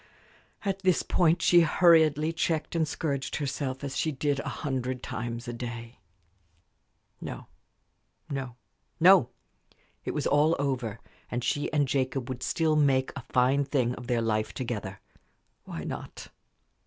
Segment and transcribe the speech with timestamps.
[0.65, 5.47] At this point she hurriedly checked and scourged herself, as she did a hundred times
[5.47, 5.99] a day.
[7.21, 7.45] No,
[8.27, 8.55] no,
[8.99, 9.29] no!
[10.03, 14.07] It was all over, and she and Jacob would still make a fine thing of
[14.07, 14.99] their life together.
[15.65, 16.29] Why not?